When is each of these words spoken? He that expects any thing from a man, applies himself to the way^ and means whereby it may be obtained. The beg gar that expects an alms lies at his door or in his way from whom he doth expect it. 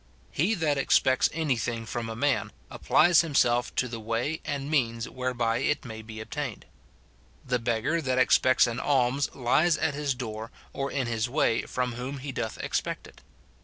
He 0.31 0.55
that 0.55 0.79
expects 0.79 1.29
any 1.31 1.57
thing 1.57 1.85
from 1.85 2.09
a 2.09 2.15
man, 2.15 2.51
applies 2.71 3.21
himself 3.21 3.75
to 3.75 3.87
the 3.87 4.01
way^ 4.01 4.41
and 4.43 4.67
means 4.67 5.07
whereby 5.07 5.57
it 5.59 5.85
may 5.85 6.01
be 6.01 6.19
obtained. 6.19 6.65
The 7.45 7.59
beg 7.59 7.83
gar 7.83 8.01
that 8.01 8.17
expects 8.17 8.65
an 8.65 8.79
alms 8.79 9.29
lies 9.35 9.77
at 9.77 9.93
his 9.93 10.15
door 10.15 10.49
or 10.73 10.91
in 10.91 11.05
his 11.05 11.29
way 11.29 11.67
from 11.67 11.91
whom 11.93 12.17
he 12.17 12.31
doth 12.31 12.57
expect 12.63 13.05
it. 13.05 13.21